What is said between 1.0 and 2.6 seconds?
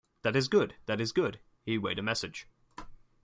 good.” He weighed a message.